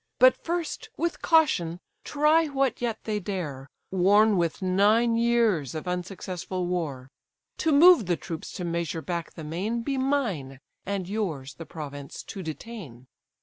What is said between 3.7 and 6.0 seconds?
Worn with nine years of